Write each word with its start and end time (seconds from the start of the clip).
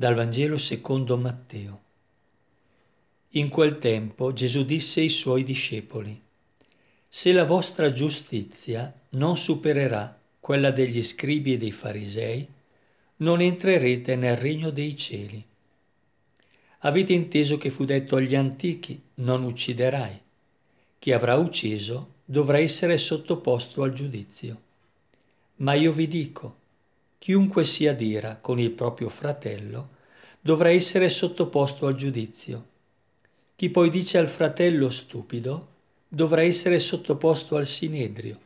Dal 0.00 0.14
Vangelo 0.14 0.56
secondo 0.56 1.18
Matteo. 1.18 1.80
In 3.32 3.50
quel 3.50 3.78
tempo 3.78 4.32
Gesù 4.32 4.64
disse 4.64 5.00
ai 5.00 5.10
suoi 5.10 5.44
discepoli, 5.44 6.18
Se 7.06 7.32
la 7.34 7.44
vostra 7.44 7.92
giustizia 7.92 8.98
non 9.10 9.36
supererà 9.36 10.18
quella 10.40 10.70
degli 10.70 11.02
scribi 11.02 11.52
e 11.52 11.58
dei 11.58 11.70
farisei, 11.70 12.48
non 13.16 13.42
entrerete 13.42 14.16
nel 14.16 14.38
regno 14.38 14.70
dei 14.70 14.96
cieli. 14.96 15.44
Avete 16.78 17.12
inteso 17.12 17.58
che 17.58 17.68
fu 17.68 17.84
detto 17.84 18.16
agli 18.16 18.34
antichi, 18.34 18.98
non 19.16 19.44
ucciderai. 19.44 20.18
Chi 20.98 21.12
avrà 21.12 21.36
ucciso 21.36 22.14
dovrà 22.24 22.58
essere 22.58 22.96
sottoposto 22.96 23.82
al 23.82 23.92
giudizio. 23.92 24.62
Ma 25.56 25.74
io 25.74 25.92
vi 25.92 26.08
dico, 26.08 26.59
chiunque 27.20 27.64
si 27.64 27.86
adira 27.86 28.38
con 28.40 28.58
il 28.58 28.70
proprio 28.70 29.10
fratello 29.10 29.90
dovrà 30.40 30.70
essere 30.70 31.10
sottoposto 31.10 31.86
al 31.86 31.94
giudizio. 31.94 32.66
Chi 33.56 33.68
poi 33.68 33.90
dice 33.90 34.16
al 34.16 34.26
fratello 34.26 34.88
stupido 34.88 35.68
dovrà 36.08 36.40
essere 36.40 36.78
sottoposto 36.78 37.56
al 37.56 37.66
sinedrio 37.66 38.38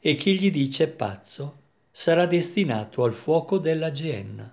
e 0.00 0.16
chi 0.16 0.36
gli 0.36 0.50
dice 0.50 0.88
pazzo 0.88 1.58
sarà 1.92 2.26
destinato 2.26 3.04
al 3.04 3.14
fuoco 3.14 3.58
della 3.58 3.92
geenna. 3.92 4.52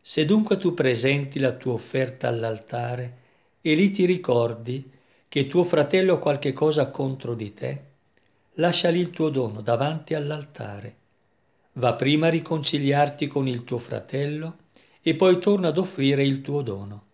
Se 0.00 0.24
dunque 0.24 0.56
tu 0.56 0.74
presenti 0.74 1.38
la 1.38 1.52
tua 1.52 1.74
offerta 1.74 2.26
all'altare 2.26 3.18
e 3.60 3.76
lì 3.76 3.92
ti 3.92 4.04
ricordi 4.06 4.90
che 5.28 5.46
tuo 5.46 5.62
fratello 5.62 6.14
ha 6.14 6.18
qualche 6.18 6.52
cosa 6.52 6.90
contro 6.90 7.36
di 7.36 7.54
te, 7.54 7.82
lascia 8.54 8.88
lì 8.88 8.98
il 8.98 9.10
tuo 9.10 9.28
dono 9.28 9.60
davanti 9.60 10.14
all'altare 10.14 11.06
Va 11.78 11.94
prima 11.94 12.26
a 12.26 12.30
riconciliarti 12.30 13.28
con 13.28 13.46
il 13.46 13.62
tuo 13.62 13.78
fratello 13.78 14.56
e 15.00 15.14
poi 15.14 15.38
torna 15.38 15.68
ad 15.68 15.78
offrire 15.78 16.24
il 16.24 16.40
tuo 16.40 16.60
dono. 16.60 17.04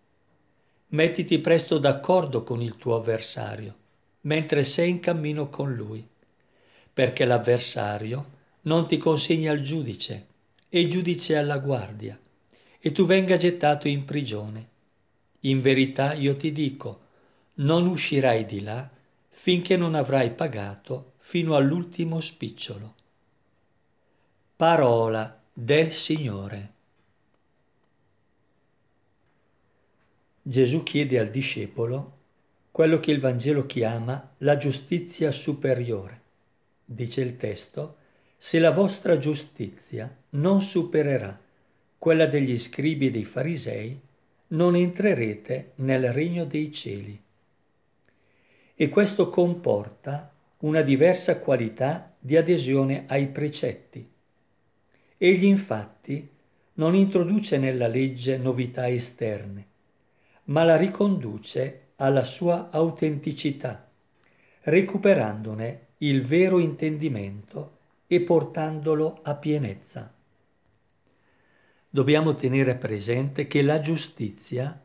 Mettiti 0.87 1.37
presto 1.37 1.77
d'accordo 1.77 2.43
con 2.43 2.63
il 2.63 2.75
tuo 2.75 2.95
avversario, 2.95 3.75
mentre 4.21 4.63
sei 4.63 4.89
in 4.89 4.99
cammino 4.99 5.49
con 5.49 5.71
lui, 5.71 6.03
perché 6.91 7.25
l'avversario 7.25 8.25
non 8.61 8.87
ti 8.87 8.97
consegna 8.97 9.51
al 9.51 9.61
giudice 9.61 10.25
e 10.67 10.79
il 10.79 10.89
giudice 10.89 11.37
alla 11.37 11.59
guardia, 11.59 12.19
e 12.79 12.91
tu 12.91 13.05
venga 13.05 13.37
gettato 13.37 13.87
in 13.87 14.03
prigione. 14.03 14.69
In 15.41 15.61
verità 15.61 16.13
io 16.13 16.35
ti 16.35 16.51
dico, 16.51 17.01
non 17.57 17.85
uscirai 17.85 18.47
di 18.47 18.61
là 18.61 18.89
finché 19.29 19.77
non 19.77 19.93
avrai 19.93 20.31
pagato 20.31 21.13
fino 21.17 21.55
all'ultimo 21.55 22.19
spicciolo. 22.19 22.95
Parola 24.57 25.37
del 25.51 25.91
Signore. 25.91 26.71
Gesù 30.41 30.81
chiede 30.81 31.19
al 31.19 31.29
discepolo 31.29 32.13
quello 32.71 33.01
che 33.01 33.11
il 33.11 33.19
Vangelo 33.19 33.65
chiama 33.65 34.31
la 34.37 34.55
giustizia 34.55 35.33
superiore. 35.33 36.21
Dice 36.85 37.19
il 37.19 37.35
testo, 37.35 37.97
se 38.37 38.59
la 38.59 38.71
vostra 38.71 39.17
giustizia 39.17 40.09
non 40.29 40.61
supererà 40.61 41.37
quella 41.97 42.25
degli 42.25 42.57
scribi 42.57 43.07
e 43.07 43.11
dei 43.11 43.25
farisei, 43.25 43.99
non 44.47 44.77
entrerete 44.77 45.73
nel 45.75 46.13
regno 46.13 46.45
dei 46.45 46.71
cieli. 46.71 47.21
E 48.73 48.87
questo 48.87 49.27
comporta 49.27 50.33
una 50.59 50.81
diversa 50.81 51.39
qualità 51.39 52.15
di 52.17 52.37
adesione 52.37 53.03
ai 53.07 53.27
precetti 53.27 54.13
Egli 55.17 55.45
infatti 55.45 56.29
non 56.73 56.93
introduce 56.93 57.57
nella 57.57 57.87
legge 57.87 58.37
novità 58.37 58.89
esterne, 58.89 59.65
ma 60.45 60.63
la 60.63 60.75
riconduce 60.75 61.91
alla 61.95 62.25
sua 62.25 62.69
autenticità, 62.69 63.89
recuperandone 64.63 65.85
il 65.99 66.25
vero 66.25 66.59
intendimento 66.59 67.77
e 68.07 68.19
portandolo 68.19 69.19
a 69.23 69.35
pienezza. 69.35 70.13
Dobbiamo 71.89 72.35
tenere 72.35 72.75
presente 72.75 73.47
che 73.47 73.61
la 73.61 73.79
giustizia 73.79 74.77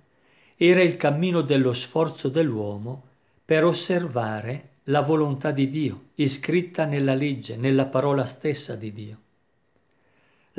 era 0.54 0.80
il 0.80 0.96
cammino 0.96 1.40
dello 1.40 1.72
sforzo 1.72 2.28
dell'uomo 2.28 3.02
per 3.44 3.64
osservare 3.64 4.68
la 4.84 5.00
volontà 5.00 5.50
di 5.50 5.68
Dio, 5.70 6.10
iscritta 6.14 6.84
nella 6.84 7.14
legge, 7.14 7.56
nella 7.56 7.86
parola 7.86 8.24
stessa 8.24 8.76
di 8.76 8.92
Dio. 8.92 9.18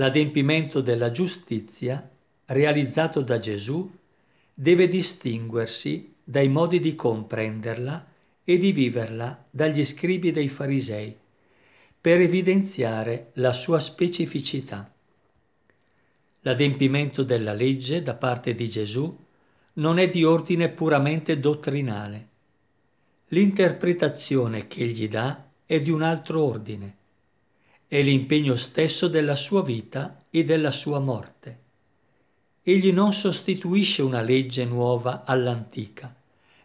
L'adempimento 0.01 0.81
della 0.81 1.11
giustizia, 1.11 2.09
realizzato 2.45 3.21
da 3.21 3.37
Gesù, 3.37 3.87
deve 4.51 4.87
distinguersi 4.87 6.15
dai 6.23 6.47
modi 6.47 6.79
di 6.79 6.95
comprenderla 6.95 8.07
e 8.43 8.57
di 8.57 8.71
viverla 8.71 9.45
dagli 9.51 9.85
scribi 9.85 10.31
dei 10.31 10.47
farisei, 10.47 11.15
per 12.01 12.19
evidenziare 12.19 13.29
la 13.33 13.53
sua 13.53 13.79
specificità. 13.79 14.91
L'adempimento 16.39 17.21
della 17.21 17.53
legge 17.53 18.01
da 18.01 18.15
parte 18.15 18.55
di 18.55 18.67
Gesù 18.67 19.15
non 19.73 19.99
è 19.99 20.09
di 20.09 20.23
ordine 20.23 20.69
puramente 20.69 21.39
dottrinale. 21.39 22.27
L'interpretazione 23.27 24.65
che 24.65 24.81
egli 24.81 25.07
dà 25.07 25.47
è 25.63 25.79
di 25.79 25.91
un 25.91 26.01
altro 26.01 26.43
ordine 26.43 26.95
è 27.91 28.01
l'impegno 28.01 28.55
stesso 28.55 29.09
della 29.09 29.35
sua 29.35 29.61
vita 29.61 30.15
e 30.29 30.45
della 30.45 30.71
sua 30.71 30.99
morte. 30.99 31.59
Egli 32.63 32.93
non 32.93 33.11
sostituisce 33.11 34.01
una 34.01 34.21
legge 34.21 34.63
nuova 34.63 35.25
all'antica, 35.25 36.15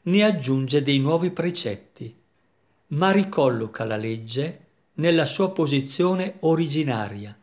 né 0.02 0.22
aggiunge 0.22 0.84
dei 0.84 1.00
nuovi 1.00 1.30
precetti, 1.30 2.14
ma 2.90 3.10
ricolloca 3.10 3.84
la 3.84 3.96
legge 3.96 4.66
nella 4.94 5.26
sua 5.26 5.50
posizione 5.50 6.36
originaria, 6.42 7.36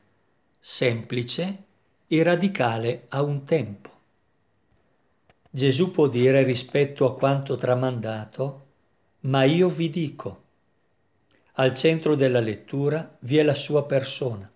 semplice 0.58 1.64
e 2.08 2.24
radicale 2.24 3.08
a 3.10 3.22
un 3.22 3.44
tempo. 3.44 3.90
Gesù 5.50 5.92
può 5.92 6.08
dire 6.08 6.44
rispetto 6.44 7.06
a 7.06 7.16
quanto 7.16 7.58
tramandato, 7.58 8.66
ma 9.24 9.44
io 9.44 9.68
vi 9.68 9.90
dico, 9.90 10.43
al 11.54 11.74
centro 11.74 12.16
della 12.16 12.40
lettura 12.40 13.18
vi 13.20 13.38
è 13.38 13.44
la 13.44 13.54
sua 13.54 13.86
persona. 13.86 14.50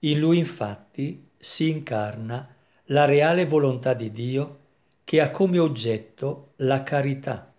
In 0.00 0.18
lui 0.18 0.38
infatti 0.38 1.28
si 1.36 1.68
incarna 1.68 2.54
la 2.86 3.04
reale 3.04 3.44
volontà 3.46 3.94
di 3.94 4.10
Dio 4.10 4.58
che 5.04 5.20
ha 5.20 5.30
come 5.30 5.58
oggetto 5.58 6.52
la 6.56 6.82
carità. 6.82 7.52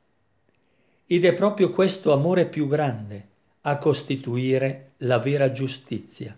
Ed 1.06 1.26
è 1.26 1.34
proprio 1.34 1.70
questo 1.70 2.12
amore 2.12 2.46
più 2.46 2.68
grande 2.68 3.28
a 3.62 3.78
costituire 3.78 4.92
la 4.98 5.20
vera 5.20 5.52
giustizia. 5.52 6.38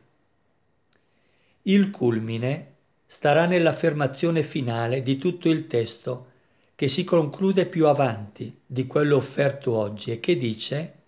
Il 1.64 1.90
culmine 1.90 2.68
starà 3.06 3.46
nell'affermazione 3.46 4.44
finale 4.44 5.02
di 5.02 5.18
tutto 5.18 5.50
il 5.50 5.68
testo 5.68 6.28
che 6.76 6.88
si 6.88 7.04
conclude 7.04 7.66
più 7.66 7.88
avanti 7.88 8.62
di 8.66 8.88
quello 8.88 9.18
offerto 9.18 9.76
oggi 9.76 10.12
e 10.12 10.20
che 10.20 10.38
dice 10.38 11.01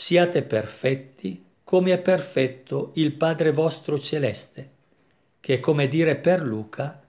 siate 0.00 0.42
perfetti 0.42 1.44
come 1.64 1.92
è 1.92 1.98
perfetto 1.98 2.92
il 2.94 3.14
Padre 3.14 3.50
vostro 3.50 3.98
celeste, 3.98 4.70
che 5.40 5.54
è 5.54 5.60
come 5.60 5.88
dire 5.88 6.14
per 6.14 6.40
Luca, 6.40 7.04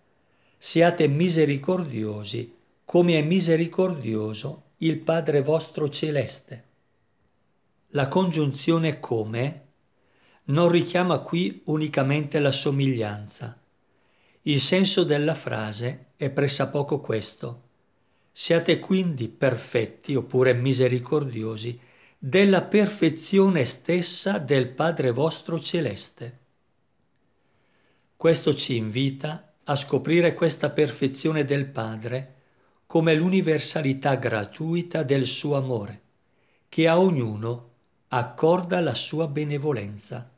siate 0.57 1.07
misericordiosi 1.07 2.51
come 2.83 3.19
è 3.19 3.21
misericordioso 3.21 4.71
il 4.77 4.97
Padre 4.97 5.43
vostro 5.43 5.87
celeste. 5.89 6.63
La 7.89 8.07
congiunzione 8.07 8.99
come 8.99 9.65
non 10.45 10.69
richiama 10.69 11.19
qui 11.19 11.61
unicamente 11.65 12.39
la 12.39 12.51
somiglianza. 12.51 13.55
Il 14.41 14.59
senso 14.59 15.03
della 15.03 15.35
frase 15.35 16.05
è 16.17 16.31
pressappoco 16.31 16.99
questo. 17.01 17.61
Siate 18.31 18.79
quindi 18.79 19.27
perfetti 19.27 20.15
oppure 20.15 20.55
misericordiosi 20.55 21.81
della 22.21 22.63
perfezione 22.63 23.63
stessa 23.63 24.39
del 24.39 24.67
Padre 24.67 25.11
vostro 25.11 25.57
celeste. 25.57 26.37
Questo 28.17 28.53
ci 28.53 28.75
invita 28.75 29.53
a 29.63 29.75
scoprire 29.77 30.33
questa 30.33 30.69
perfezione 30.69 31.45
del 31.45 31.65
Padre 31.67 32.35
come 32.85 33.15
l'universalità 33.15 34.15
gratuita 34.15 35.01
del 35.03 35.25
suo 35.25 35.55
amore, 35.55 36.01
che 36.67 36.89
a 36.89 36.99
ognuno 36.99 37.69
accorda 38.09 38.81
la 38.81 38.95
sua 38.95 39.27
benevolenza. 39.27 40.29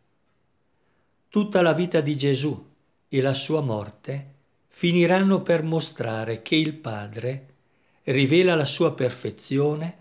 Tutta 1.30 1.62
la 1.64 1.74
vita 1.74 2.00
di 2.00 2.16
Gesù 2.16 2.64
e 3.08 3.22
la 3.22 3.34
sua 3.34 3.62
morte 3.62 4.34
finiranno 4.68 5.42
per 5.42 5.64
mostrare 5.64 6.44
che 6.44 6.56
il 6.56 6.76
Padre 6.76 7.54
rivela 8.04 8.54
la 8.54 8.66
sua 8.66 8.94
perfezione 8.94 10.01